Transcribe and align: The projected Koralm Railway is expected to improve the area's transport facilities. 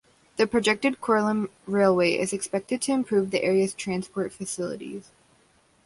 The 0.37 0.47
projected 0.47 0.99
Koralm 0.99 1.47
Railway 1.67 2.13
is 2.17 2.33
expected 2.33 2.81
to 2.81 2.91
improve 2.91 3.29
the 3.29 3.43
area's 3.43 3.75
transport 3.75 4.33
facilities. 4.33 5.11